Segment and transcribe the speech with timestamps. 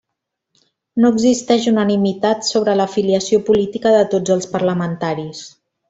[1.03, 5.45] No existeix unanimitat sobre l'afiliació política de tots els parlamentaris.